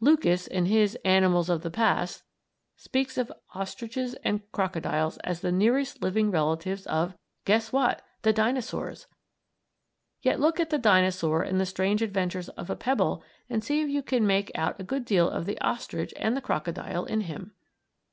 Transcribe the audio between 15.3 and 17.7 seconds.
of the ostrich and the crocodile in him.)